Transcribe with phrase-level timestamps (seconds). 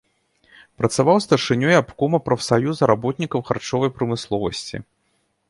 [0.81, 4.77] Працаваў старшынёй абкома прафсаюза работнікаў харчовай прамысловасці.